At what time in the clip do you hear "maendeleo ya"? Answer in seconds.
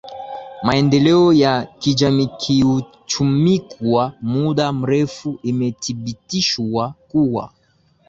0.63-1.65